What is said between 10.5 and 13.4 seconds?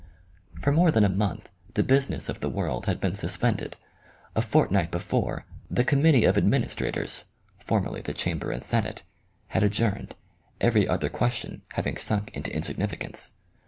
every other question hav ing sunk into in significance.